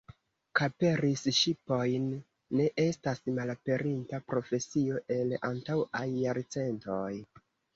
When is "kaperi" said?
0.59-1.11